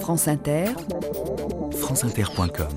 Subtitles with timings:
[0.00, 0.66] France Inter,
[1.72, 2.68] franceinter.com.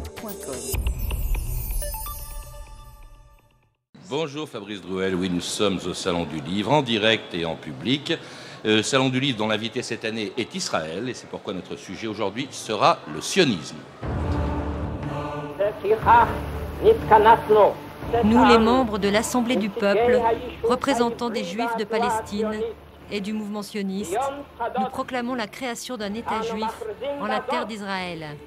[4.10, 8.14] Bonjour Fabrice Drouel, oui nous sommes au Salon du Livre en direct et en public.
[8.66, 12.08] Euh, Salon du Livre dont l'invité cette année est Israël et c'est pourquoi notre sujet
[12.08, 13.78] aujourd'hui sera le sionisme.
[18.24, 20.20] Nous, les membres de l'Assemblée du peuple,
[20.64, 22.52] représentants des Juifs de Palestine
[23.12, 24.18] et du mouvement sioniste,
[24.78, 26.84] nous proclamons la création d'un État juif
[27.20, 28.38] en la terre d'Israël.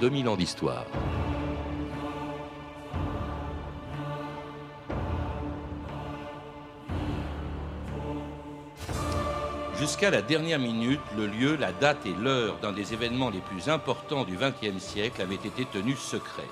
[0.00, 0.86] 2000 ans d'histoire.
[9.78, 13.68] Jusqu'à la dernière minute, le lieu, la date et l'heure d'un des événements les plus
[13.68, 16.42] importants du XXe siècle avaient été tenus secrets.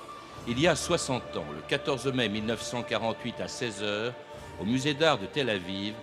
[0.47, 4.11] Il y a 60 ans, le 14 mai 1948 à 16h,
[4.61, 5.95] au musée d'art de Tel Aviv,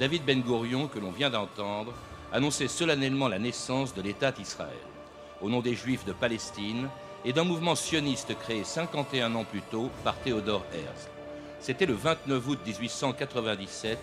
[0.00, 1.92] David Ben Gourion, que l'on vient d'entendre,
[2.32, 4.93] annonçait solennellement la naissance de l'État d'Israël
[5.44, 6.88] au nom des Juifs de Palestine
[7.22, 11.10] et d'un mouvement sioniste créé 51 ans plus tôt par Théodore Herzl.
[11.60, 13.98] C'était le 29 août 1897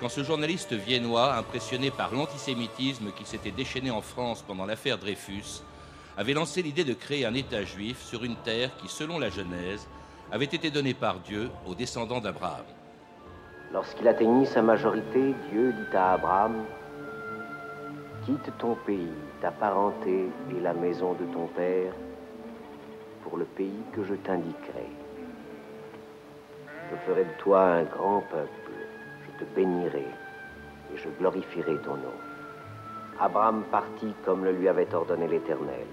[0.00, 5.62] quand ce journaliste viennois, impressionné par l'antisémitisme qui s'était déchaîné en France pendant l'affaire Dreyfus,
[6.16, 9.86] avait lancé l'idée de créer un État juif sur une terre qui, selon la Genèse,
[10.32, 12.64] avait été donnée par Dieu aux descendants d'Abraham.
[13.74, 16.64] Lorsqu'il atteignit sa majorité, Dieu dit à Abraham,
[18.28, 19.08] Quitte ton pays,
[19.40, 21.94] ta parenté et la maison de ton père
[23.22, 24.90] pour le pays que je t'indiquerai.
[26.90, 28.72] Je ferai de toi un grand peuple,
[29.24, 30.04] je te bénirai
[30.92, 32.18] et je glorifierai ton nom.
[33.18, 35.86] Abraham partit comme le lui avait ordonné l'Éternel,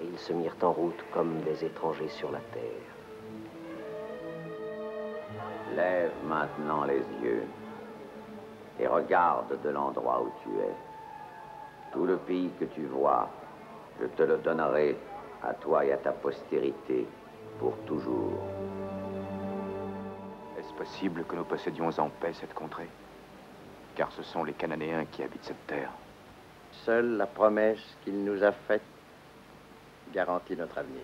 [0.00, 2.94] et ils se mirent en route comme des étrangers sur la terre.
[5.76, 7.44] Lève maintenant les yeux
[8.80, 10.85] et regarde de l'endroit où tu es.
[11.96, 13.30] Tout le pays que tu vois,
[13.98, 14.98] je te le donnerai
[15.42, 17.06] à toi et à ta postérité
[17.58, 18.34] pour toujours.
[20.58, 22.90] Est-ce possible que nous possédions en paix cette contrée?
[23.94, 25.88] Car ce sont les Cananéens qui habitent cette terre.
[26.84, 28.82] Seule la promesse qu'il nous a faite
[30.12, 31.00] garantit notre avenir.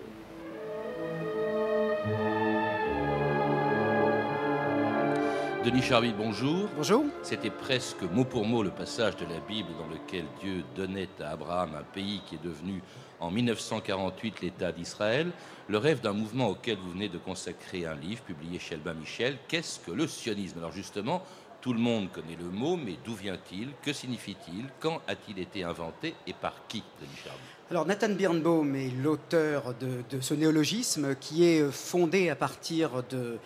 [5.63, 6.67] Denis Charville, bonjour.
[6.75, 7.05] Bonjour.
[7.21, 11.29] C'était presque mot pour mot le passage de la Bible dans lequel Dieu donnait à
[11.29, 12.81] Abraham un pays qui est devenu
[13.21, 15.31] en 1948 l'État d'Israël.
[15.69, 19.37] Le rêve d'un mouvement auquel vous venez de consacrer un livre publié chez Albin Michel.
[19.47, 20.57] Qu'est-ce que le sionisme?
[20.57, 21.23] Alors justement,
[21.61, 23.69] tout le monde connaît le mot, mais d'où vient-il?
[23.81, 24.65] Que signifie-t-il?
[24.81, 26.13] Quand a-t-il été inventé?
[26.27, 27.41] Et par qui, Denis Charville?
[27.73, 33.39] Alors Nathan Birnbaum est l'auteur de, ce néologisme qui est fondé à partir de,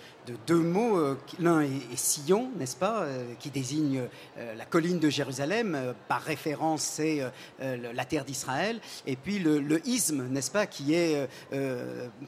[0.45, 0.97] deux mots.
[0.97, 4.01] Euh, l'un est, Sion, n'est-ce pas, euh, qui désigne
[4.37, 5.93] euh, la colline de Jérusalem.
[6.09, 7.21] Par référence, c'est
[7.59, 8.81] la terre d'Israël.
[9.05, 11.27] Et puis le, isme, n'est-ce pas, qui est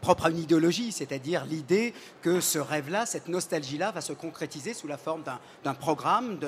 [0.02, 4.88] propre à une idéologie, c'est-à-dire l'idée que ce rêve-là, cette nostalgie-là, va se concrétiser sous
[4.88, 5.24] la forme
[5.64, 6.40] d'un programme,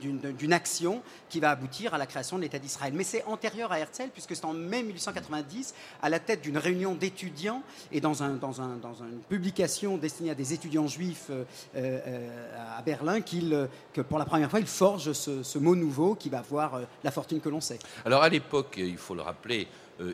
[0.00, 2.94] d'une action qui va aboutir à la création de l'État d'Israël.
[2.94, 6.94] Mais c'est antérieur à Herzl, puisque c'est en mai 1890, à la tête d'une réunion
[6.94, 7.62] d'étudiants
[7.92, 11.44] et dans, un, dans, un, dans, une publication destinée à des étudiants juifs euh,
[11.76, 16.28] euh, à Berlin, qu'il, que pour la première fois, il forge ce, mot nouveau qui
[16.28, 17.78] va avoir euh, la fortune que l'on sait.
[18.04, 19.66] Alors à l'époque, il faut le rappeler,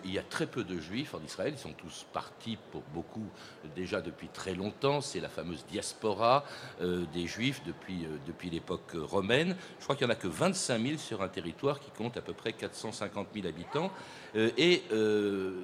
[0.05, 3.27] il y a très peu de juifs en Israël, ils sont tous partis pour beaucoup
[3.75, 6.45] déjà depuis très longtemps, c'est la fameuse diaspora
[6.81, 9.57] des juifs depuis, depuis l'époque romaine.
[9.79, 12.23] Je crois qu'il n'y en a que 25 000 sur un territoire qui compte à
[12.23, 13.91] peu près 450 000 habitants.
[14.37, 15.63] Euh, et euh,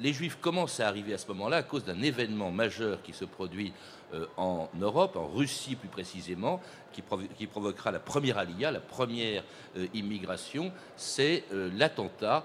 [0.00, 3.24] les Juifs commencent à arriver à ce moment-là à cause d'un événement majeur qui se
[3.24, 3.72] produit
[4.14, 6.60] euh, en Europe, en Russie plus précisément,
[6.92, 9.44] qui, provoquera la première alia, la première
[9.76, 12.44] euh, immigration, c'est euh, l'attentat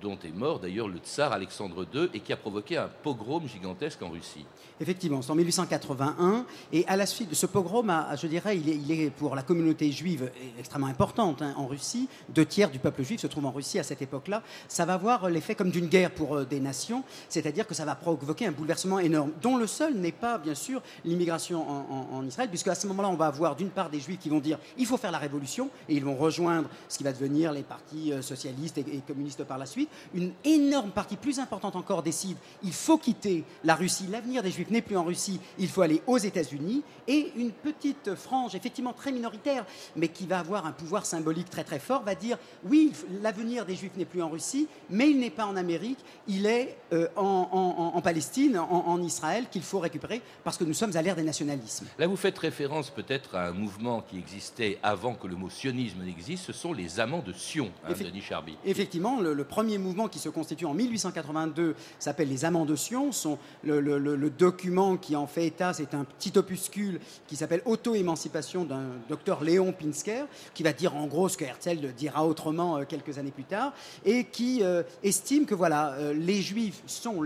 [0.00, 4.00] dont est mort d'ailleurs le tsar Alexandre II et qui a provoqué un pogrom gigantesque
[4.02, 4.44] en Russie.
[4.80, 9.10] Effectivement, c'est en 1881 et à la suite de ce pogrom, je dirais, il est,
[9.10, 12.08] pour la communauté juive extrêmement importante hein, en Russie.
[12.28, 14.42] Deux tiers du peuple juif se trouve en Russie à cette époque-là.
[14.68, 18.46] Ça va avoir l'effet comme d'une guerre pour des nations, c'est-à-dire que ça va provoquer
[18.46, 22.74] un bouleversement énorme, dont le seul n'est pas, bien sûr, l'immigration en, Israël, puisque à
[22.74, 25.12] ce moment-là, on va avoir d'une part des juifs qui vont dire il faut faire
[25.12, 29.00] la révolution, et ils vont rejoindre ce qui va devenir les partis euh, socialistes et,
[29.06, 29.88] communistes par la suite.
[30.14, 34.70] Une énorme partie, plus importante encore, décide il faut quitter la Russie, l'avenir des juifs
[34.70, 39.12] n'est plus en Russie, il faut aller aux États-Unis, et une petite frange, effectivement très
[39.12, 39.64] minoritaire,
[39.96, 42.92] mais qui va avoir un pouvoir symbolique très très fort, va dire oui,
[43.22, 46.76] l'avenir des juifs n'est plus en Russie, mais il n'est pas en Amérique, il est
[46.92, 51.22] euh, en, Palestine, en, Israël, qu'il faut récupérer, parce que nous sommes à l'ère des
[51.22, 51.86] nationalismes.
[51.98, 56.44] Là, vous faites référence peut-être à mouvement qui existait avant que le mot sionisme n'existe,
[56.46, 58.56] ce sont les amants de Sion, hein, Denis Charby.
[58.64, 63.12] Effectivement, le, premier mouvement qui se constitue en 1882 s'appelle les amants de Sion.
[63.12, 68.84] Son, le, document qui en fait état, c'est un petit opuscule qui s'appelle Auto-émancipation d'un
[69.08, 70.24] docteur Léon Pinsker,
[70.54, 73.72] qui va dire en gros ce que Herzl dira autrement euh, quelques années plus tard,
[74.04, 77.22] et qui euh, estime que voilà, euh, les juifs sont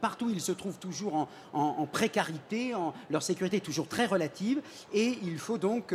[0.00, 2.72] partout, ils se trouvent toujours en, précarité,
[3.10, 4.60] leur sécurité est toujours très relative,
[4.92, 5.94] et il faut donc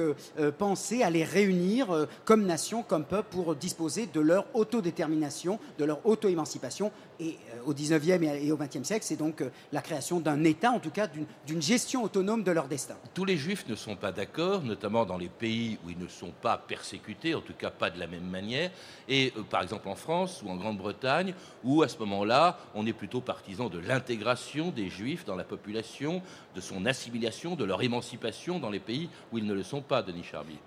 [0.58, 6.04] penser à les réunir comme nation, comme peuple, pour disposer de leur autodétermination, de leur
[6.06, 10.44] auto-émancipation et euh, au 19e et au 20e siècle, c'est donc euh, la création d'un
[10.44, 12.96] État, en tout cas d'une gestion autonome de leur destin.
[13.14, 16.32] Tous les juifs ne sont pas d'accord, notamment dans les pays où ils ne sont
[16.42, 18.72] pas persécutés, en tout cas pas de la même manière.
[19.08, 21.34] Et euh, par exemple en France ou en Grande-Bretagne,
[21.64, 26.22] où à ce moment-là, on est plutôt partisan de l'intégration des juifs dans la population,
[26.56, 30.04] de son assimilation, de leur émancipation dans les pays où ils ne sont pas.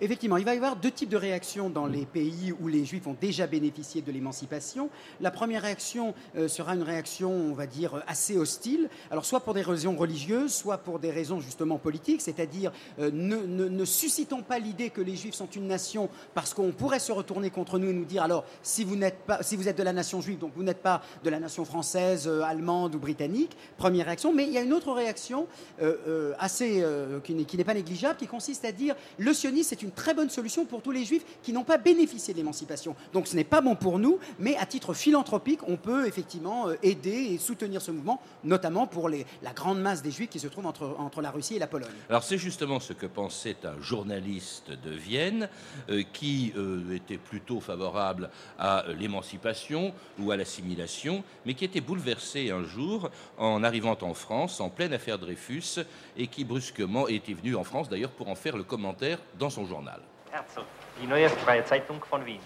[0.00, 3.06] Effectivement, il va y avoir deux types de réactions dans les pays où les juifs
[3.06, 4.90] ont déjà bénéficié de l'émancipation.
[5.20, 8.88] La première réaction, euh, sera une réaction, on va dire, assez hostile.
[9.10, 13.84] Alors, soit pour des raisons religieuses, soit pour des raisons justement politiques, c'est-à-dire euh, ne,
[13.84, 17.78] suscitons pas l'idée que les Juifs sont une nation parce qu'on pourrait se retourner contre
[17.78, 20.20] nous et nous dire alors, si vous, n'êtes pas, si vous êtes de la nation
[20.20, 24.32] juive, donc vous n'êtes pas de la nation française, euh, allemande ou britannique, première réaction.
[24.32, 25.46] Mais il y a une autre réaction
[25.78, 30.64] qui n'est pas négligeable, qui consiste à dire le sionisme, c'est une très bonne solution
[30.64, 32.96] pour tous les Juifs qui n'ont pas bénéficié de l'émancipation.
[33.12, 36.74] Donc, ce n'est pas bon pour nous, mais à titre philanthropique, on peut effectivement euh,
[36.82, 40.48] aider et soutenir ce mouvement, notamment pour les, la grande masse des Juifs qui se
[40.48, 41.88] trouvent entre, la Russie et la Pologne.
[42.08, 45.48] Alors c'est justement ce que pensait un journaliste de Vienne
[45.88, 52.50] euh, qui euh, était plutôt favorable à l'émancipation ou à l'assimilation, mais qui était bouleversé
[52.50, 55.80] un jour en arrivant en France en pleine affaire Dreyfus
[56.16, 59.66] et qui brusquement était venu en France d'ailleurs pour en faire le commentaire dans son
[59.66, 60.00] journal.
[60.32, 60.64] Herzl,
[61.00, 62.40] die Neue Freie Zeitung von Wien.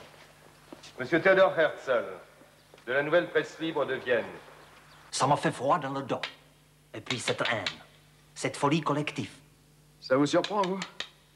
[0.99, 2.05] Monsieur Theodor Herzl,
[2.87, 4.25] de la nouvelle presse libre de Vienne.
[5.11, 6.21] Ça m'a fait froid dans le dos.
[6.95, 7.65] Et puis cette haine,
[8.35, 9.31] cette folie collective.
[10.01, 10.81] Ça vous surprend, vous?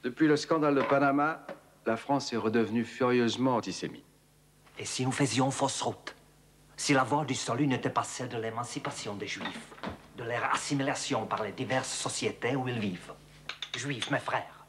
[0.03, 1.45] Depuis le scandale de Panama,
[1.87, 4.05] la France est redevenue furieusement antisémite.
[4.79, 6.15] Et si nous faisions fausse route?
[6.77, 9.75] Si la voie du salut n'était pas celle de l'émancipation des Juifs,
[10.17, 13.13] de leur assimilation par les diverses sociétés où ils vivent
[13.77, 14.60] Juifs, mes frères,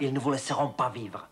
[0.00, 1.28] ils ne vous laisseront pas vivre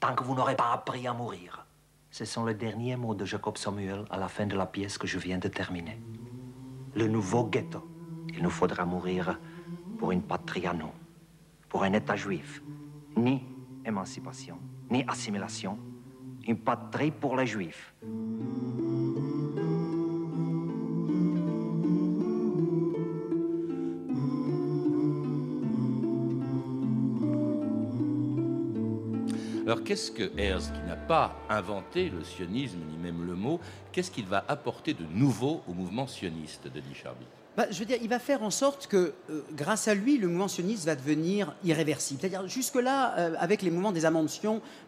[0.00, 1.64] tant que vous n'aurez pas appris à mourir.
[2.10, 5.06] Ce sont les derniers mots de Jacob Samuel à la fin de la pièce que
[5.06, 5.98] je viens de terminer.
[6.94, 7.88] Le nouveau ghetto.
[8.36, 9.38] Il nous faudra mourir
[9.98, 10.92] pour une patrie à nous,
[11.68, 12.62] pour un État juif.
[13.16, 13.42] Ni
[13.84, 14.58] émancipation,
[14.90, 15.78] ni assimilation.
[16.46, 17.94] Une patrie pour les juifs.
[29.66, 33.60] Alors qu'est-ce que Herzl, qui n'a pas inventé le sionisme ni même le mot,
[33.92, 37.24] qu'est-ce qu'il va apporter de nouveau au mouvement sioniste de Charby?
[37.56, 40.26] Bah, je veux dire, il va faire en sorte que, euh, grâce à lui, le
[40.26, 42.20] mouvement sioniste va devenir irréversible.
[42.20, 44.28] C'est-à-dire, jusque-là, euh, avec les mouvements des amendes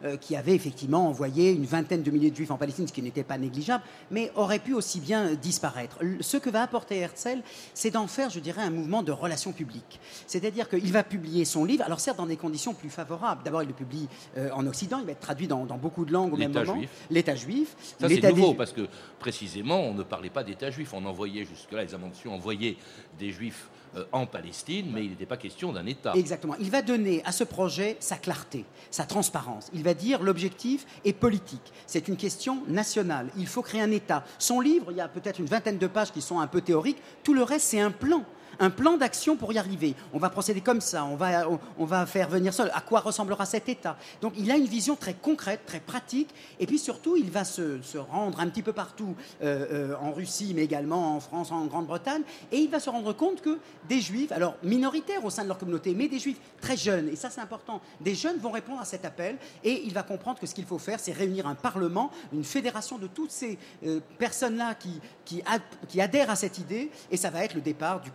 [0.05, 3.02] euh, qui avaient effectivement envoyé une vingtaine de milliers de juifs en Palestine, ce qui
[3.02, 5.99] n'était pas négligeable, mais aurait pu aussi bien disparaître.
[6.21, 7.41] Ce que va apporter Herzl,
[7.75, 10.00] c'est d'en faire, je dirais, un mouvement de relations publiques.
[10.26, 13.43] C'est-à-dire qu'il va publier son livre, alors certes dans des conditions plus favorables.
[13.45, 14.09] D'abord, il le publie
[14.52, 16.79] en Occident, il va être traduit dans, beaucoup de langues au même moment.
[17.11, 17.76] L'État juif.
[18.00, 18.88] Ça, c'est nouveau, parce que
[19.19, 20.93] précisément, on ne parlait pas d'État juif.
[20.95, 25.37] On envoyait jusque-là, les amendes envoyaient des Juifs euh, en Palestine, mais il n'était pas
[25.37, 26.13] question d'un État.
[26.17, 26.55] Exactement.
[26.61, 29.71] Il va donner à ce projet sa clarté, sa transparence.
[29.73, 31.73] Il va dire l'objectif est politique.
[31.87, 33.31] C'est une question nationale.
[33.39, 34.25] Il faut créer un État.
[34.39, 37.01] Son livre, il y a peut-être une vingtaine de pages qui sont un peu théoriques.
[37.23, 38.25] Tout le reste, c'est un plan
[38.59, 39.95] un plan d'action pour y arriver.
[40.13, 41.49] On va procéder comme ça, on va,
[41.79, 42.71] on, va faire venir seul.
[42.75, 43.97] À quoi ressemblera cet État?
[44.21, 46.29] Donc il a une vision très concrète, très pratique,
[46.61, 47.79] et puis surtout, il va se,
[48.11, 52.23] rendre un petit peu partout euh, euh, en Russie, mais également en France, en Grande-Bretagne,
[52.53, 53.59] et il va se rendre compte que
[53.89, 57.17] des juifs, alors minoritaires au sein de leur communauté, mais des juifs très jeunes, et
[57.17, 60.47] ça c'est important, des jeunes vont répondre à cet appel, et il va comprendre que
[60.47, 64.75] ce qu'il faut faire, c'est réunir un parlement, une fédération de toutes ces euh, personnes-là
[64.75, 65.43] qui, qui,
[65.89, 68.11] qui, adhèrent à cette idée, et ça va être le départ du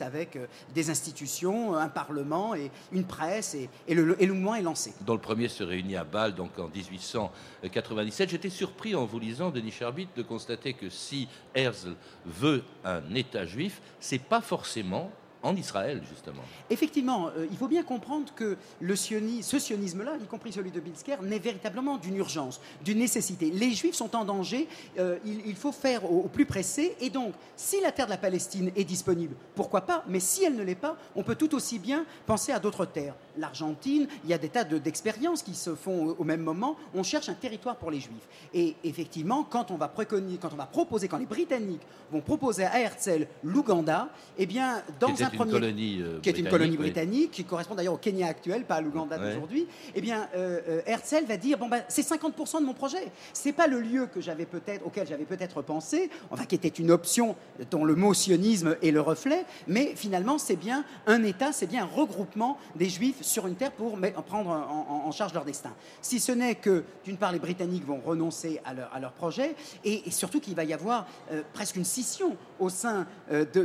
[0.00, 0.38] avec
[0.74, 4.92] des institutions, un parlement et une presse, et, le, et le mouvement est lancé.
[5.02, 8.30] Dans le premier se réunit à Bâle, donc en 1897.
[8.30, 11.94] J'étais surpris en vous lisant, Denis Charbit, de constater que si Herzl
[12.26, 15.10] veut un État juif, c'est pas forcément
[15.42, 16.42] en Israël, justement.
[16.70, 21.16] Effectivement, euh, il faut bien comprendre que le ce sionisme-là, y compris celui de Bilsker,
[21.22, 23.50] naît véritablement d'une urgence, d'une nécessité.
[23.50, 24.68] Les Juifs sont en danger,
[24.98, 28.70] euh, il, faut faire au, plus pressé, et donc, si la terre de la Palestine
[28.76, 32.04] est disponible, pourquoi pas, mais si elle ne l'est pas, on peut tout aussi bien
[32.26, 33.14] penser à d'autres terres.
[33.36, 37.28] L'Argentine, il y a des tas d'expériences qui se font au, même moment, on cherche
[37.28, 38.28] un territoire pour les Juifs.
[38.54, 42.64] Et effectivement, quand on va, préconiser, quand on va proposer, quand les Britanniques vont proposer
[42.64, 44.08] à Herzl l'Ouganda,
[44.38, 47.98] eh bien, dans un colonie euh, qui est une colonie britannique, qui correspond d'ailleurs au
[47.98, 51.82] Kenya actuel, pas à l'Ouganda d'aujourd'hui, eh bien, euh, euh, Herzl va dire bon ben,
[51.88, 53.10] c'est 50% de mon projet.
[53.32, 56.90] C'est pas le lieu que j'avais peut-être, auquel j'avais peut-être pensé, enfin qui était une
[56.90, 57.36] option
[57.70, 61.84] dont le mot sionisme est le reflet, mais finalement c'est bien un État, c'est bien
[61.84, 65.74] un regroupement des Juifs sur une terre pour prendre en, charge leur destin.
[66.00, 69.54] Si ce n'est que d'une part les Britanniques vont renoncer à leur, à leur projet
[69.84, 71.06] et, surtout qu'il va y avoir
[71.52, 73.06] presque une scission au sein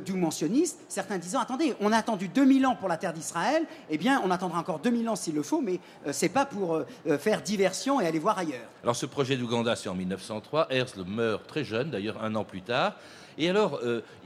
[0.04, 3.98] du mentionnisme, certains disant attendez on a attendu 2000 ans pour la terre d'Israël, eh
[3.98, 6.76] bien, on attendra encore 2000 ans s'il le faut, mais ce euh, c'est pas pour
[6.76, 8.68] euh, euh, faire diversion et aller voir ailleurs.
[8.84, 10.68] Alors, ce projet d'Ouganda, c'est en 1903.
[10.70, 12.96] Herzl meurt très jeune, d'ailleurs un an plus tard.
[13.40, 13.80] Et alors,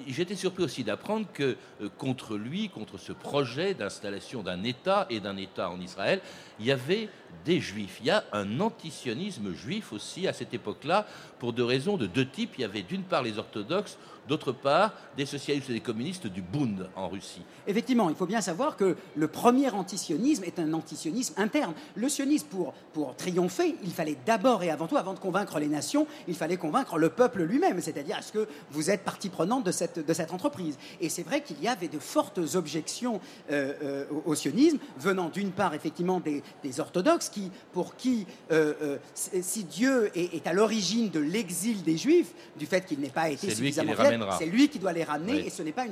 [0.08, 1.58] j'étais surpris aussi d'apprendre que
[1.98, 6.22] contre lui, contre ce projet d'installation d'un État et d'un État en Israël,
[6.62, 7.10] il y avait
[7.46, 7.98] des juifs.
[8.02, 11.06] Il y a un antisionisme juif aussi à cette époque-là,
[11.40, 12.54] pour deux raisons, de deux types.
[12.58, 13.98] Il y avait d'une part les orthodoxes,
[14.28, 17.42] d'autre part des socialistes et des communistes du Bund en Russie.
[17.68, 21.74] Effectivement, il faut bien savoir que le premier antisionisme est un antisionisme interne.
[21.96, 25.68] Le sionisme, pour, pour triompher, il fallait d'abord et avant tout, avant de convaincre les
[25.68, 29.72] nations, il fallait convaincre le peuple lui-même, c'est-à-dire est-ce que vous êtes partie prenante de
[29.72, 33.20] cette, de cette entreprise Et c'est vrai qu'il y avait de fortes objections
[33.52, 36.44] euh, euh, au, sionisme, venant d'une part effectivement des,
[36.80, 42.66] orthodoxes, qui, pour qui, euh, si Dieu est, à l'origine de l'exil des Juifs, du
[42.66, 43.94] fait qu'il n'ait pas été suffisamment
[44.38, 45.86] c'est lui qui doit les ramener et ce n'est pas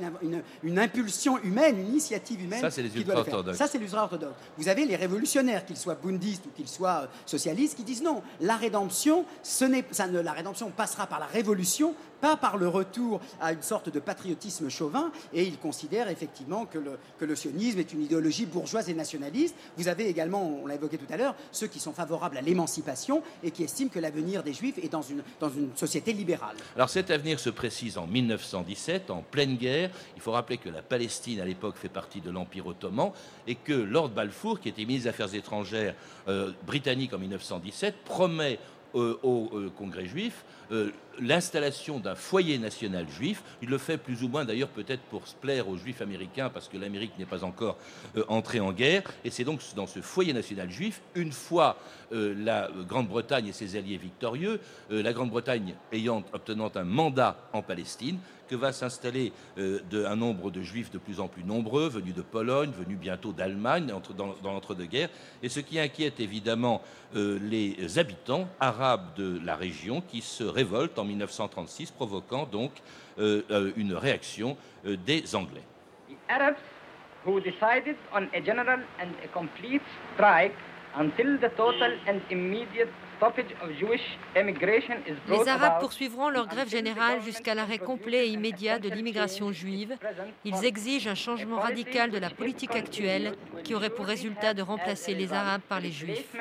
[0.62, 2.60] une, impulsion humaine, une initiative humaine.
[2.60, 3.56] Ça, c'est les ultra-orthodoxes.
[3.56, 4.34] Ça, c'est les ultra-orthodoxes.
[4.58, 8.22] Vous avez les révolutionnaires, qu'ils soient bundistes ou qu'ils soient euh, socialistes, qui disent non,
[8.40, 12.68] la rédemption, ce n'est, ça ne, la rédemption passera par la révolution, pas par le
[12.68, 17.92] retour à une sorte de patriotisme chauvin, et il considère effectivement que le, sionisme est
[17.92, 19.54] une idéologie bourgeoise et nationaliste.
[19.76, 23.22] Vous avez également, on l'a évoqué tout à l'heure, ceux qui sont favorables à l'émancipation
[23.42, 26.56] et qui estiment que l'avenir des Juifs est dans une, dans une société libérale.
[26.76, 29.90] Alors cet avenir se précise en 1917, en pleine guerre.
[30.16, 33.12] Il faut rappeler que la Palestine, à l'époque, fait partie de l'Empire ottoman
[33.46, 35.94] et que Lord Balfour, qui était ministre des Affaires étrangères
[36.28, 38.58] euh, britannique en 1917, promet
[38.94, 43.42] euh, au euh, Congrès juif euh, l'installation d'un foyer national juif.
[43.62, 46.68] Il le fait plus ou moins d'ailleurs peut-être pour se plaire aux juifs américains parce
[46.68, 47.76] que l'Amérique n'est pas encore
[48.28, 49.02] entrée en guerre.
[49.24, 51.76] Et c'est donc dans ce foyer national juif, une fois
[52.10, 58.56] la Grande-Bretagne et ses alliés victorieux, la Grande-Bretagne ayant obtenant un mandat en Palestine, que
[58.56, 62.98] va s'installer un nombre de juifs de plus en plus nombreux, venus de Pologne, venus
[62.98, 65.10] bientôt d'Allemagne dans, dans l'entre-deux-guerres.
[65.42, 66.82] Et ce qui inquiète évidemment
[67.14, 72.72] les habitants arabes de la région qui se révolte en 1936, provoquant donc
[73.18, 75.64] euh, euh, une réaction euh, des Anglais.
[76.08, 76.62] The Arabs
[77.24, 79.82] who decided on a general and a complete
[80.14, 80.56] strike
[80.96, 82.88] until the total and immediate
[85.28, 89.96] les Arabes poursuivront leur grève générale jusqu'à l'arrêt complet et immédiat de l'immigration juive.
[90.44, 95.14] Ils exigent un changement radical de la politique actuelle qui aurait pour résultat de remplacer
[95.14, 96.34] les Arabes par les Juifs.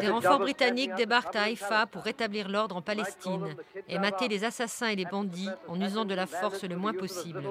[0.00, 3.54] Des renforts britanniques débarquent à Haïfa pour rétablir l'ordre en Palestine
[3.88, 7.42] et mater les assassins et les bandits en usant de la force le moins possible.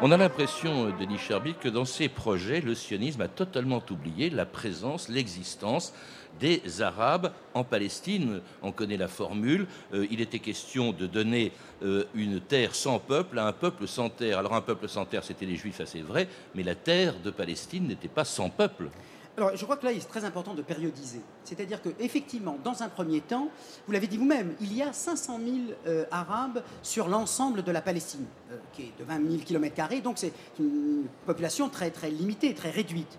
[0.00, 4.46] On a l'impression, Denis Cherbit, que dans ces projets, le sionisme a totalement oublié la
[4.46, 5.92] présence, l'existence
[6.38, 8.40] des Arabes en Palestine.
[8.62, 9.66] On connaît la formule.
[9.92, 11.52] Euh, il était question de donner
[11.82, 14.38] euh, une terre sans peuple à un peuple sans terre.
[14.38, 17.86] Alors un peuple sans terre, c'était les Juifs, c'est vrai, mais la terre de Palestine
[17.86, 18.88] n'était pas sans peuple.
[19.36, 21.20] Alors, je crois que là, il est très important de périodiser.
[21.44, 23.50] C'est-à-dire qu'effectivement, dans un premier temps,
[23.86, 27.80] vous l'avez dit vous-même, il y a 500 000 euh, Arabes sur l'ensemble de la
[27.80, 28.26] Palestine,
[28.72, 33.16] qui est de 20 000 km, donc c'est une population très, très limitée, très réduite.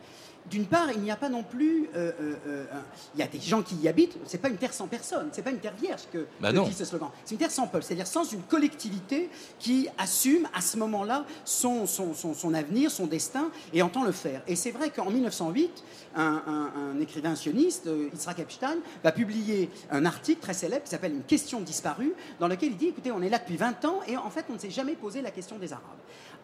[0.49, 1.89] D'une part, il n'y a pas non plus.
[1.95, 2.65] Euh, euh, euh,
[3.13, 4.17] il y a des gens qui y habitent.
[4.25, 5.29] C'est pas une terre sans personne.
[5.31, 7.09] C'est pas une terre vierge que, Bah dit ce slogan.
[7.23, 7.83] C'est une terre sans peuple.
[7.83, 9.29] C'est-à-dire sans une collectivité
[9.59, 14.11] qui assume à ce moment-là son, son, son, son avenir, son destin et entend le
[14.11, 14.41] faire.
[14.47, 15.83] Et c'est vrai qu'en 1908,
[16.15, 21.13] un, un- un écrivain sioniste, Yitzhak Epstein, va publier un article très célèbre qui s'appelle
[21.13, 24.17] Une question disparue, dans lequel il dit écoutez, on est là depuis 20 ans et
[24.17, 25.83] en fait, on ne s'est jamais posé la question des Arabes.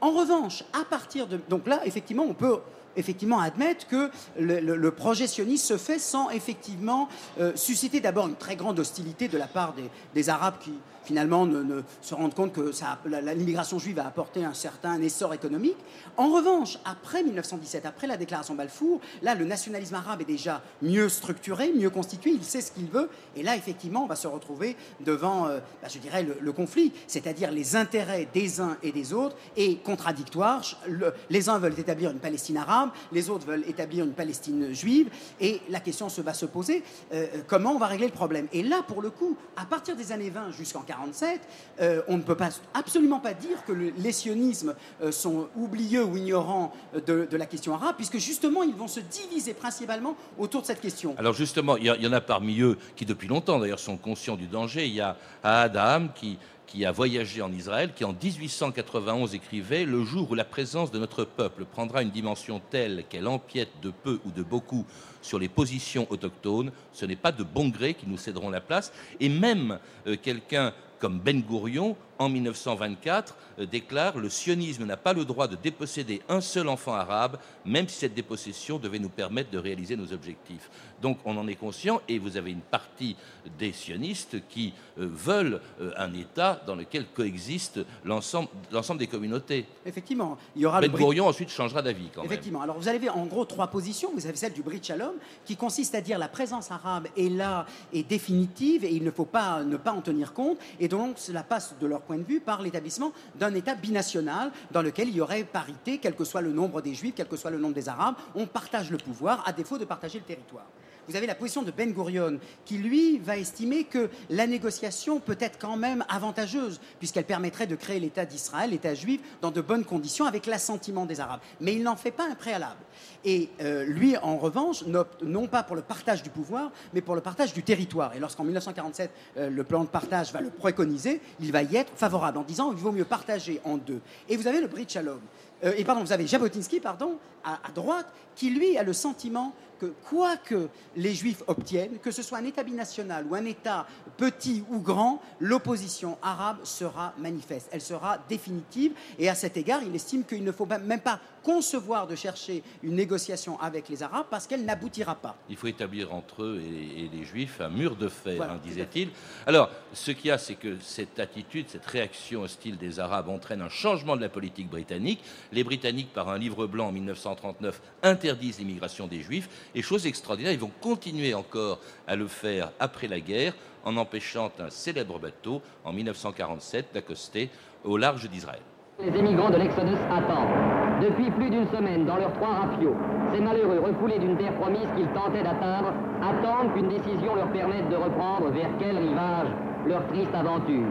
[0.01, 1.39] En revanche, à partir de.
[1.49, 2.59] Donc là, effectivement, on peut
[2.97, 4.09] effectivement admettre que
[4.39, 7.09] le, projet sioniste se fait sans effectivement
[7.39, 9.73] euh, susciter d'abord une très grande hostilité de la part
[10.13, 10.73] des, Arabes qui
[11.05, 12.71] finalement ne, se rendent compte que
[13.05, 15.77] l'immigration juive a apporté un certain essor économique.
[16.17, 21.09] En revanche, après 1917, après la déclaration Balfour, là, le nationalisme arabe est déjà mieux
[21.09, 24.75] structuré, mieux constitué, il sait ce qu'il veut, et là, effectivement, on va se retrouver
[25.01, 29.35] devant, euh, bah, je dirais, le, conflit, c'est-à-dire les intérêts des uns et des autres,
[29.57, 30.63] et contradictoires.
[30.87, 35.09] Le- les uns veulent établir une Palestine arabe, les autres veulent établir une Palestine juive,
[35.39, 38.63] et la question se va se poser, euh, comment on va régler le problème Et
[38.63, 41.41] là, pour le coup, à partir des années 20 jusqu'en 47,
[41.81, 46.03] euh, on ne peut pas, absolument pas dire que le- les sionismes euh, sont oublieux
[46.03, 50.61] ou ignorants euh, de, la question arabe, puisque justement, ils vont se diviser principalement autour
[50.61, 51.15] de cette question.
[51.17, 54.35] Alors justement, il y, y en a parmi eux qui depuis longtemps d'ailleurs sont conscients
[54.35, 54.85] du danger.
[54.85, 56.37] Il y a Adam qui,
[56.67, 60.99] qui a voyagé en Israël, qui en 1891 écrivait Le jour où la présence de
[60.99, 64.85] notre peuple prendra une dimension telle qu'elle empiète de peu ou de beaucoup
[65.21, 68.93] sur les positions autochtones, ce n'est pas de bon gré qui nous céderont la place.
[69.19, 75.13] Et même euh, quelqu'un comme Ben Gourion, en 1924, euh, déclare Le sionisme n'a pas
[75.13, 79.49] le droit de déposséder un seul enfant arabe, même si cette dépossession devait nous permettre
[79.51, 80.69] de réaliser nos objectifs.
[81.01, 83.15] Donc on en est conscient, et vous avez une partie
[83.59, 88.49] des sionistes qui euh, veulent euh, un État dans lequel coexiste l'ensemble
[88.97, 89.65] des communautés.
[89.85, 92.31] Effectivement, il y aura le Ben Brit- Gourion ensuite changera d'avis quand même.
[92.31, 92.61] Effectivement.
[92.61, 94.11] Alors vous avez en gros trois positions.
[94.13, 95.13] Vous avez celle du Brit Shalom,
[95.45, 99.25] qui consiste à dire la présence arabe est là, est définitive, et il ne faut
[99.25, 100.57] pas ne pas en tenir compte.
[100.79, 104.81] Et donc cela passe, de leur point de vue, par l'établissement d'un État binational dans
[104.81, 107.51] lequel il y aurait parité, quel que soit le nombre des Juifs, quel que soit
[107.51, 108.15] le nombre des Arabes.
[108.35, 110.65] On partage le pouvoir, à défaut de partager le territoire.
[111.07, 115.37] Vous avez la position de Ben Gurion, qui lui va estimer que la négociation peut
[115.39, 119.85] être quand même avantageuse, puisqu'elle permettrait de créer l'État d'Israël, l'État juif, dans de bonnes
[119.85, 121.41] conditions, avec l'assentiment des Arabes.
[121.61, 122.79] Mais il n'en fait pas un préalable.
[123.23, 127.15] Et euh, lui, en revanche, n'opte non pas pour le partage du pouvoir, mais pour
[127.15, 128.15] le partage du territoire.
[128.15, 131.91] Et lorsqu'en 1947, euh, le plan de partage va le préconiser, il va y être
[131.95, 134.01] favorable, en disant qu'il vaut mieux partager en deux.
[134.27, 135.19] Et vous avez le Brit Shalom.
[135.63, 139.87] Euh, et pardon, vous avez Jabotinsky, pardon, à droite, qui lui a le sentiment que
[140.09, 143.85] quoi que les Juifs obtiennent, que ce soit un État binational ou un État
[144.17, 148.93] petit ou grand, l'opposition arabe sera manifeste, elle sera définitive.
[149.19, 152.95] Et à cet égard, il estime qu'il ne faut même pas concevoir de chercher une
[152.95, 155.35] négociation avec les Arabes parce qu'elle n'aboutira pas.
[155.47, 158.59] Il faut établir entre eux et, et les Juifs un mur de fer, Voilà, hein,
[158.63, 159.09] disait-il.
[159.45, 163.61] Alors, ce qu'il y a, c'est que cette attitude, cette réaction hostile des Arabes entraîne
[163.61, 165.23] un changement de la politique britannique.
[165.51, 169.47] Les Britanniques, par un livre blanc en 1939, interdisent l'immigration des Juifs.
[169.75, 173.53] Et chose extraordinaire, ils vont continuer encore à le faire après la guerre
[173.83, 177.51] en empêchant un célèbre bateau en 1947 d'accoster
[177.83, 178.61] au large d'Israël.
[178.99, 180.84] Les émigrants de l'Exodus attendent.
[181.01, 182.95] Depuis plus d'une semaine, dans leurs trois rapiaux,
[183.33, 187.95] ces malheureux refoulés d'une terre promise qu'ils tentaient d'atteindre attendent qu'une décision leur permette de
[187.95, 189.47] reprendre vers quel rivage
[189.87, 190.87] leur triste aventure.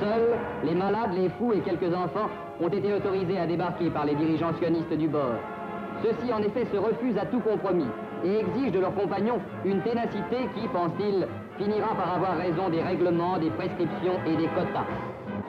[0.00, 2.28] Seuls, les malades, les fous et quelques enfants
[2.60, 5.38] ont été autorisés à débarquer par les dirigeants sionistes du bord.
[6.02, 7.86] Ceux-ci, en effet, se refusent à tout compromis
[8.24, 13.38] et exigent de leurs compagnons une ténacité qui, pense-t-il, finira par avoir raison des règlements,
[13.38, 14.86] des prescriptions et des quotas.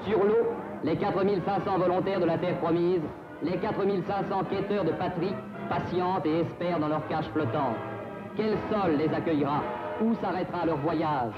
[0.07, 3.01] Sur l'eau, les 4500 volontaires de la terre promise,
[3.43, 5.33] les 4500 quêteurs de patrie
[5.69, 7.75] patientent et espèrent dans leur cage flottante.
[8.37, 9.63] Quel sol les accueillera?
[10.01, 11.33] Où s'arrêtera leur voyage?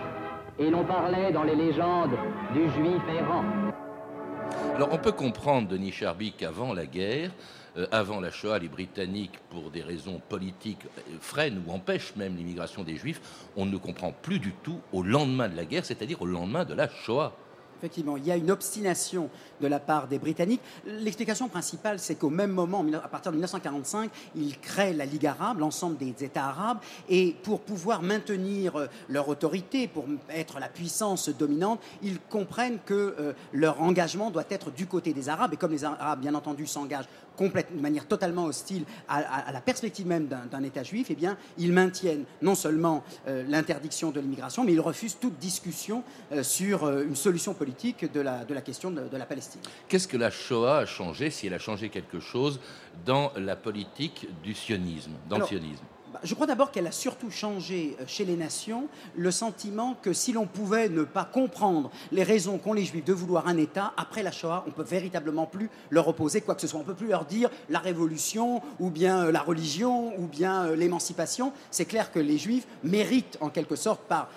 [0.59, 2.15] Et l'on parlait dans les légendes
[2.53, 3.43] du juif errant.
[4.75, 7.31] Alors on peut comprendre, Denis Charby, qu'avant la guerre,
[7.77, 12.35] euh, avant la Shoah, les Britanniques, pour des raisons politiques, euh, freinent ou empêchent même
[12.35, 13.21] l'immigration des Juifs.
[13.55, 16.73] On ne comprend plus du tout au lendemain de la guerre, c'est-à-dire au lendemain de
[16.75, 17.33] la Shoah.
[17.83, 20.61] Effectivement, il y a une obstination de la part des Britanniques.
[20.85, 25.59] L'explication principale, c'est qu'au même moment, à partir de 1945, ils créent la Ligue arabe,
[25.59, 26.77] l'ensemble des États arabes,
[27.09, 33.15] et pour pouvoir maintenir euh, leur autorité, pour être la puissance dominante, ils comprennent que
[33.19, 36.65] euh, leur engagement doit être du côté des Arabes, et comme les Arabes, bien entendu,
[36.65, 41.71] s'engagent de manière totalement hostile à, la perspective même d'un État juif, eh bien, ils
[41.71, 47.03] maintiennent non seulement euh, l'interdiction de l'immigration, mais ils refusent toute discussion euh, sur euh,
[47.03, 49.61] une solution politique de la, de la question de, de la Palestine.
[49.87, 52.59] Qu'est-ce que la Shoah a changé, si elle a changé quelque chose,
[53.05, 55.83] dans la politique du sionisme, dans le sionisme?
[56.23, 60.31] Je crois d'abord qu'elle a surtout changé euh, chez les nations le sentiment que si
[60.33, 64.23] l'on pouvait ne pas comprendre les raisons qu'ont les Juifs de vouloir un État, après
[64.23, 66.79] la Shoah, on peut véritablement plus leur opposer quoi que ce soit.
[66.79, 70.75] On peut plus leur dire la révolution, ou bien euh, la religion, ou bien euh,
[70.75, 71.51] l'émancipation.
[71.71, 74.29] C'est clair que les Juifs méritent, en quelque sorte, par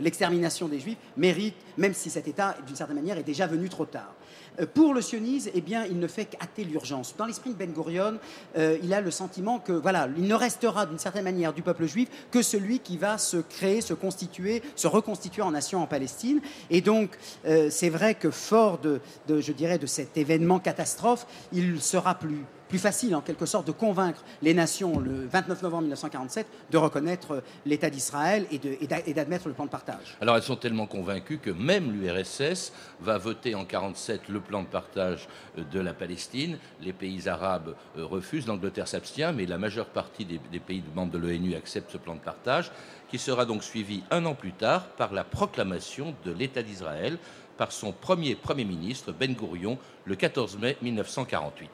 [0.00, 3.86] l'extermination des Juifs, méritent, même si cet État, d'une certaine manière, est déjà venu trop
[3.86, 4.14] tard.
[4.60, 7.14] Euh, pour le sionisme, eh bien, il ne fait qu'hâter l'urgence.
[7.16, 8.18] Dans l'esprit de Ben Gurion,
[8.56, 11.86] euh, il a le sentiment que, voilà, il ne restera d'une certaine manière du peuple
[11.86, 16.40] juif que celui qui va se créer, se constituer, se reconstituer en nation en Palestine.
[16.70, 21.80] Et donc, euh, c'est vrai que fort de, je dirais, de cet événement catastrophe, il
[21.80, 26.46] sera plus plus facile en quelque sorte de convaincre les nations le 29 novembre 1947
[26.70, 30.16] de reconnaître l'État d'Israël et d'admettre le plan de partage.
[30.20, 34.68] Alors elles sont tellement convaincues que même l'URSS va voter en 1947 le plan de
[34.68, 36.58] partage euh, de la Palestine.
[36.80, 41.12] Les pays arabes euh, refusent, l'Angleterre s'abstient, mais la majeure partie des, des pays membres
[41.12, 42.70] de l'ONU acceptent ce plan de partage,
[43.10, 47.18] qui sera donc suivi un an plus tard par la proclamation de l'État d'Israël
[47.56, 51.68] par son premier Premier ministre, Ben Gourion, le 14 mai 1948.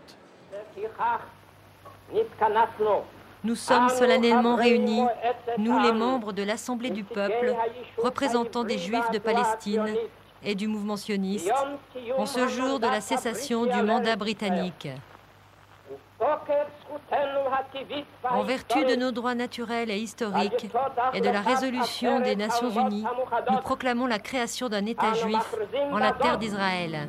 [3.45, 5.05] Nous sommes solennellement réunis,
[5.59, 7.55] nous les membres de l'Assemblée du peuple,
[7.99, 9.87] représentants des Juifs de Palestine
[10.43, 11.53] et du mouvement sioniste,
[12.17, 14.89] en ce jour de la cessation du mandat britannique.
[18.31, 20.71] En vertu de nos droits naturels et historiques
[21.13, 23.05] et de la résolution des Nations Unies,
[23.51, 25.55] nous proclamons la création d'un État juif
[25.93, 27.09] en la terre d'Israël.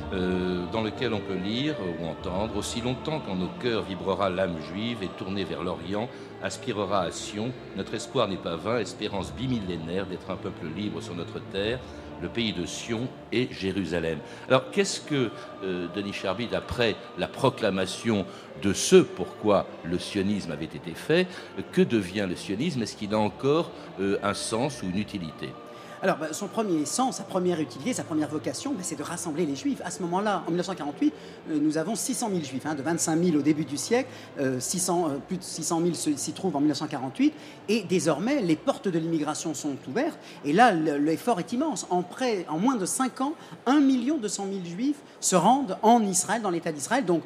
[0.13, 4.57] Euh, dans lequel on peut lire ou entendre Aussi longtemps qu'en nos cœurs vibrera l'âme
[4.61, 6.09] juive et tournée vers l'Orient,
[6.43, 11.15] aspirera à Sion, notre espoir n'est pas vain, espérance bimillénaire d'être un peuple libre sur
[11.15, 11.79] notre terre,
[12.21, 14.19] le pays de Sion et Jérusalem.
[14.47, 15.31] Alors qu'est-ce que
[15.63, 18.25] euh, Denis Charbit, après la proclamation
[18.61, 21.27] de ce pourquoi le sionisme avait été fait,
[21.71, 22.83] que devient le sionisme?
[22.83, 25.49] Est-ce qu'il a encore euh, un sens ou une utilité?
[26.03, 29.45] Alors, bah, son premier sens, sa première utilité, sa première vocation, bah, c'est de rassembler
[29.45, 29.81] les Juifs.
[29.85, 31.13] À ce moment-là, en 1948,
[31.51, 34.09] euh, nous avons 600 000 Juifs, hein, de 25 000 au début du siècle,
[34.57, 37.33] 600, euh, euh, plus de 600 000 s'y trouvent en 1948,
[37.69, 41.85] et désormais, les portes de l'immigration sont ouvertes, et là, l'effort est immense.
[41.91, 43.33] En, près, en moins de 5 ans,
[43.67, 47.21] 1 200 000 Juifs se rendent en Israël, dans l'État d'Israël, donc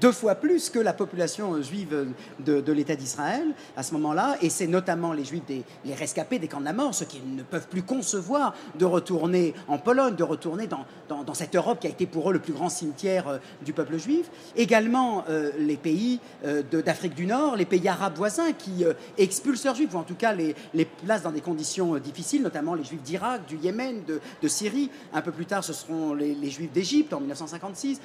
[0.00, 4.66] deux fois plus que la population juive de, l'État d'Israël à ce moment-là, et c'est
[4.66, 7.68] notamment les Juifs, des, les rescapés des camps de la mort, ceux qui ne peuvent
[7.68, 12.06] plus concevoir de retourner en Pologne, de retourner dans, dans, cette Europe qui a été
[12.06, 14.30] pour eux le plus grand cimetière euh, du peuple juif.
[14.56, 18.84] Également euh, les pays euh, d'Afrique du Nord, les pays arabes voisins qui
[19.18, 22.74] expulsent leurs juifs, ou en tout cas les, les placent dans des conditions difficiles, notamment
[22.74, 24.90] les juifs d'Irak, du Yémen, de, de, Syrie.
[25.12, 28.00] Un peu plus tard, ce seront les, les juifs d'Égypte en 1956,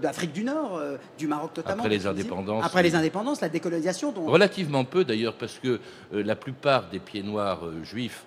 [0.00, 0.80] d'Afrique du Nord,
[1.18, 1.82] du Maroc notamment.
[1.82, 2.64] Après les indépendances.
[2.64, 4.12] Après les indépendances, la décolonisation.
[4.12, 4.26] Dont...
[4.26, 5.80] Relativement peu d'ailleurs, parce que
[6.12, 8.24] la plupart des pieds noirs juifs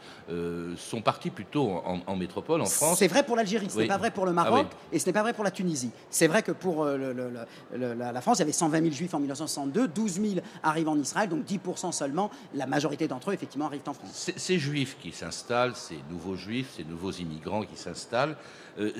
[0.78, 3.00] sont partis plutôt en, métropole, en France.
[3.00, 5.14] C'est vrai pour l'Algérie, ce n'est pas vrai pour le Maroc ah et ce n'est
[5.14, 5.92] pas vrai pour la Tunisie.
[6.10, 9.88] C'est vrai que pour euh, la, France, il y avait 120 000 juifs en 1962,
[9.88, 10.26] 12 000
[10.64, 14.32] arrivent en Israël, donc 10% seulement, la majorité d'entre eux, effectivement, arrivent en France.
[14.36, 18.36] Ces juifs qui s'installent, ces nouveaux juifs, ces nouveaux immigrants qui s'installent,
[18.80, 18.92] euh,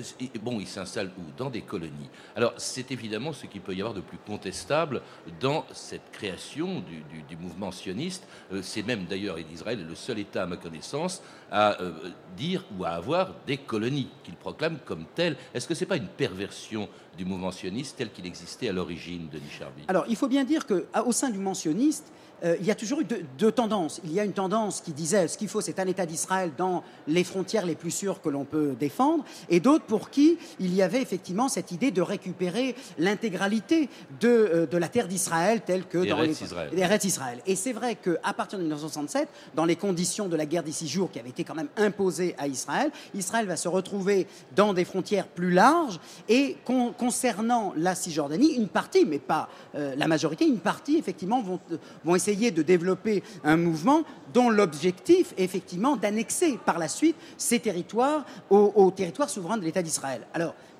[0.42, 1.22] bon, ils s'installent où?
[1.36, 2.10] Dans des colonies.
[2.36, 5.02] Alors, c'est évidemment ce qu'il peut y avoir de plus contestable
[5.40, 8.26] dans cette création du, mouvement sioniste.
[8.52, 11.76] Euh, c'est même d'ailleurs, Israël est le seul État, à ma connaissance, à
[12.36, 15.36] dire ou à avoir des colonies qu'il proclame comme telles.
[15.54, 19.28] Est-ce que ce n'est pas une perversion du mouvement sioniste tel qu'il existait à l'origine
[19.28, 22.10] de Nicharbi Alors, il faut bien dire qu'au sein du sioniste,
[22.44, 23.06] euh, il y a toujours eu
[23.38, 24.00] deux, tendances.
[24.04, 26.82] Il y a une tendance qui disait ce qu'il faut, c'est un État d'Israël dans
[27.06, 30.82] les frontières les plus sûres que l'on peut défendre, et d'autres pour qui il y
[30.82, 33.88] avait effectivement cette idée de récupérer l'intégralité
[34.20, 37.00] de, euh, de, la terre d'Israël telle que dans les Israël.
[37.04, 37.38] Israël.
[37.46, 40.88] Et c'est vrai qu'à partir de 1967, dans les conditions de la guerre des six
[40.88, 44.84] jours qui avait été quand même imposée à Israël, Israël va se retrouver dans des
[44.84, 46.00] frontières plus larges.
[46.28, 46.56] Et
[46.98, 51.60] concernant la Cisjordanie, une partie, mais pas euh, la majorité, une partie effectivement vont,
[52.04, 57.60] vont essayer de développer un mouvement dont l'objectif est effectivement d'annexer par la suite ces
[57.60, 60.22] territoires au, au territoire souverain de l'État d'Israël.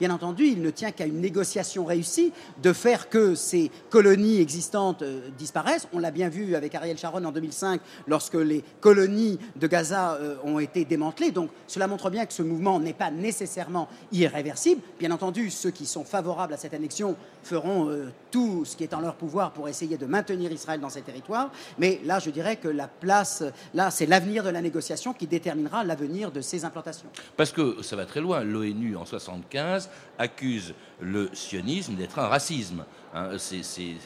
[0.02, 5.02] Bien entendu, il ne tient qu'à une négociation réussie de faire que ces colonies existantes
[5.02, 5.86] euh, disparaissent.
[5.92, 10.34] On l'a bien vu avec Ariel Sharon en 2005 lorsque les colonies de Gaza euh,
[10.42, 11.30] ont été démantelées.
[11.30, 14.80] Donc, cela montre bien que ce mouvement n'est pas nécessairement irréversible.
[14.98, 18.94] Bien entendu, ceux qui sont favorables à cette annexion feront euh, tout ce qui est
[18.94, 21.52] en leur pouvoir pour essayer de maintenir Israël dans ces territoires.
[21.78, 25.84] Mais là, je dirais que la place, là, c'est l'avenir de la négociation qui déterminera
[25.84, 27.08] l'avenir de ces implantations.
[27.36, 28.42] Parce que ça va très loin.
[28.42, 32.84] L'ONU, en 75, accuse le sionisme d'être un racisme.
[33.14, 33.30] Hein.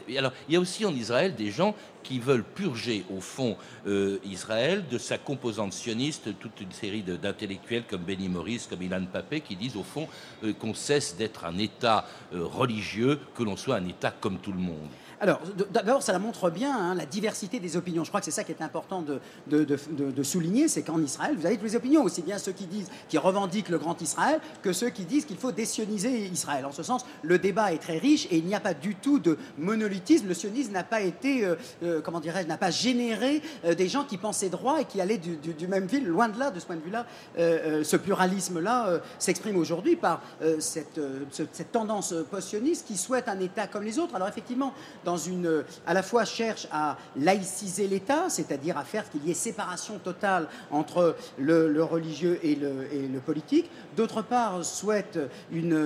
[0.08, 4.84] Il y a aussi en Israël des gens qui veulent purger, au fond, euh, Israël
[4.88, 9.56] de sa composante sioniste, toute une série d'intellectuels comme Benny Morris, comme Ilan Papé, qui
[9.56, 10.08] disent, au fond,
[10.44, 14.52] euh, qu'on cesse d'être un État euh, religieux, que l'on soit un État comme tout
[14.52, 14.88] le monde.
[15.20, 18.04] Alors, d'abord, ça montre bien hein, la diversité des opinions.
[18.04, 21.56] Je crois que c'est ça qui est important de, souligner, c'est qu'en Israël, vous avez
[21.56, 25.04] toutes les opinions, aussi bien ceux qui disent, revendiquent le grand Israël, que ceux qui
[25.04, 26.66] disent qu'il faut désioniser Israël.
[26.66, 29.18] En ce sens, le débat est très riche et il n'y a pas du tout
[29.18, 30.28] de monolithisme.
[30.28, 34.04] Le sionisme n'a pas été, euh, euh, comment dirais-je, n'a pas généré euh, des gens
[34.04, 36.06] qui pensaient droit et qui allaient du, même fil.
[36.06, 40.20] Loin de là, de ce point de vue-là, ce pluralisme-là s'exprime aujourd'hui par
[40.58, 41.00] cette,
[41.32, 44.14] cette, tendance post-sioniste qui souhaite un État comme les autres.
[44.14, 44.72] Alors effectivement,
[45.06, 49.34] dans une, à la fois cherche à laïciser l'État, c'est-à-dire à faire qu'il y ait
[49.34, 53.70] séparation totale entre le, religieux et le, politique.
[53.96, 55.18] D'autre part, souhaite
[55.52, 55.76] une,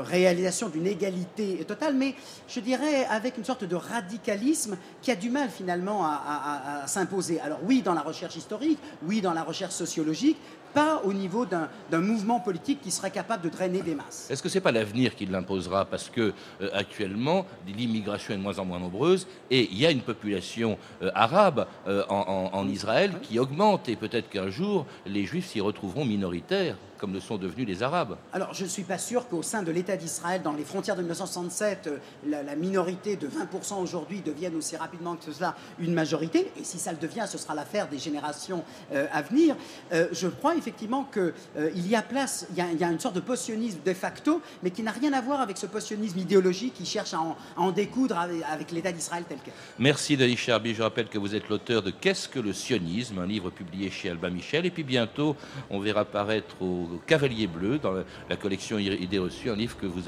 [0.00, 2.14] réalisation d'une égalité totale, mais
[2.48, 7.40] je dirais avec une sorte de radicalisme qui a du mal finalement à s'imposer.
[7.40, 10.38] Alors oui, dans la recherche historique, oui, dans la recherche sociologique,
[10.74, 14.28] pas au niveau d'un mouvement politique qui serait capable de drainer des masses.
[14.30, 15.84] Est-ce que ce n'est pas l'avenir qui l'imposera?
[15.84, 19.90] Parce que euh, actuellement, l'immigration est de moins en moins nombreuse et il y a
[19.90, 25.46] une population euh, arabe euh, en, Israël qui augmente et peut-être qu'un jour, les Juifs
[25.46, 28.16] s'y retrouveront minoritaires comme le sont devenus les Arabes.
[28.32, 31.02] Alors, je ne suis pas sûr qu'au sein de l'État d'Israël, dans les frontières de
[31.02, 36.50] 1967, euh, la, minorité de 20% aujourd'hui devienne aussi rapidement que cela une majorité.
[36.58, 38.64] Et si ça le devient, ce sera l'affaire des générations
[38.94, 39.54] euh, à venir.
[39.92, 43.80] Euh, je crois effectivement qu'il y a place, il y a, une sorte de potionnisme
[43.84, 47.20] de facto, mais qui n'a rien à voir avec ce potionnisme idéologique qui cherche à
[47.58, 49.52] en, découdre avec, l'État d'Israël tel quel.
[49.78, 50.72] Merci Denis Charby.
[50.72, 54.08] Je rappelle que vous êtes l'auteur de Qu'est-ce que le sionisme, un livre publié chez
[54.08, 54.64] Alba Michel.
[54.64, 55.36] Et puis bientôt,
[55.68, 60.02] on verra paraître au Cavalier Bleu dans la, collection Idées reçues, un livre que vous,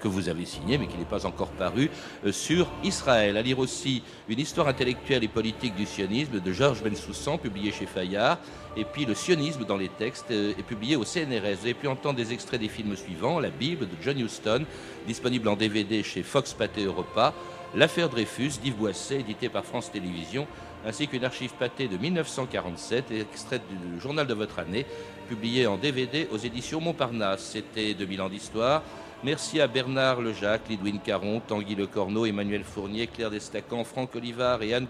[0.00, 1.90] que vous avez signé mais qui n'est pas encore paru
[2.24, 3.36] euh, sur Israël.
[3.36, 7.86] À lire aussi une histoire intellectuelle et politique du sionisme de Georges Bensoussan, publié chez
[7.86, 8.38] Fayard,
[8.76, 11.66] et puis le sionisme dans les textes euh, est publié au CNRS.
[11.66, 14.64] Et puis entendre des extraits des films suivants La Bible de John Huston,
[15.06, 17.34] disponible en DVD chez Fox Pathé Europa,
[17.74, 20.48] L'affaire Dreyfus d'Yves Boisset, édité par France Télévisions,
[20.84, 24.86] ainsi qu'une archive pâtée de 1947, extraite du journal de votre année,
[25.30, 27.50] publié en DVD aux éditions Montparnasse.
[27.52, 28.82] C'était 2000 ans d'histoire.
[29.22, 34.74] Merci à Bernard Lejac, Lidwin Caron, Tanguy Lecorneau, Emmanuel Fournier, Claire Destacan, Franck Olivard et
[34.74, 34.88] Anne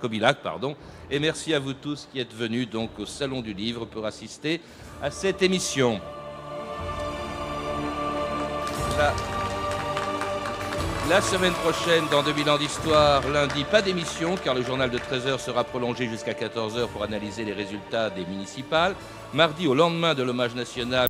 [0.00, 0.42] Kobilac.
[0.42, 0.74] Pardon.
[1.08, 4.60] Et merci à vous tous qui êtes venus donc au Salon du Livre pour assister
[5.00, 6.00] à cette émission.
[11.10, 15.40] La semaine prochaine, dans 2000 ans d'histoire, lundi, pas d'émission, car le journal de 13h
[15.40, 18.94] sera prolongé jusqu'à 14h pour analyser les résultats des municipales.
[19.34, 21.08] Mardi, au lendemain de l'hommage national,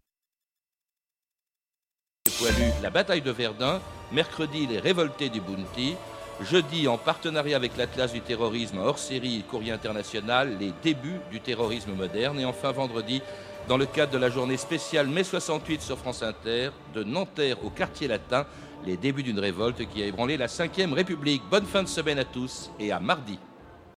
[2.83, 3.79] la bataille de Verdun.
[4.11, 5.97] Mercredi, les révoltés du Bounty.
[6.41, 11.93] Jeudi, en partenariat avec l'Atlas du terrorisme hors série Courrier international, les débuts du terrorisme
[11.93, 12.41] moderne.
[12.41, 13.21] Et enfin, vendredi,
[13.69, 17.69] dans le cadre de la journée spéciale mai 68 sur France Inter, de Nanterre au
[17.69, 18.47] quartier latin,
[18.87, 21.43] les débuts d'une révolte qui a ébranlé la Ve République.
[21.51, 23.39] Bonne fin de semaine à tous et à mardi.